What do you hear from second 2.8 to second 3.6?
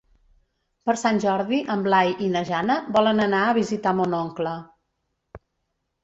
volen anar a